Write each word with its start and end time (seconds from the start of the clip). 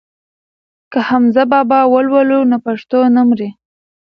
که 0.91 0.99
حمزه 1.09 1.43
بابا 1.51 1.79
ولولو 1.93 2.39
نو 2.49 2.57
پښتو 2.65 2.99
نه 3.15 3.21
مري. 3.27 3.49